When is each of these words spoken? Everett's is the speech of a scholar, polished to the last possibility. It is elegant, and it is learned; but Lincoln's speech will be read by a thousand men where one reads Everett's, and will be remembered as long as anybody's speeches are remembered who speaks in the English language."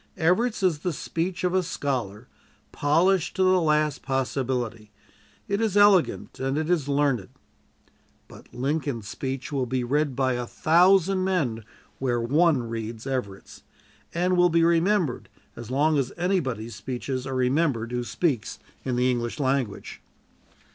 Everett's 0.17 0.63
is 0.63 0.79
the 0.79 0.93
speech 0.93 1.43
of 1.43 1.53
a 1.53 1.61
scholar, 1.61 2.27
polished 2.71 3.35
to 3.35 3.43
the 3.43 3.61
last 3.61 4.01
possibility. 4.01 4.89
It 5.47 5.61
is 5.61 5.77
elegant, 5.77 6.39
and 6.39 6.57
it 6.57 6.71
is 6.71 6.87
learned; 6.89 7.29
but 8.27 8.51
Lincoln's 8.51 9.07
speech 9.07 9.51
will 9.51 9.67
be 9.67 9.83
read 9.83 10.15
by 10.15 10.33
a 10.33 10.47
thousand 10.47 11.23
men 11.23 11.63
where 11.99 12.19
one 12.19 12.67
reads 12.67 13.05
Everett's, 13.05 13.61
and 14.11 14.35
will 14.35 14.49
be 14.49 14.63
remembered 14.63 15.29
as 15.55 15.69
long 15.69 15.99
as 15.99 16.11
anybody's 16.17 16.73
speeches 16.75 17.27
are 17.27 17.35
remembered 17.35 17.91
who 17.91 18.03
speaks 18.03 18.57
in 18.83 18.95
the 18.95 19.11
English 19.11 19.39
language." 19.39 20.01